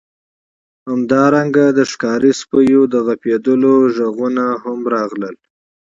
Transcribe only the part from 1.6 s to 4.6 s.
د ښکاري سپیو د غپیدلو غږونه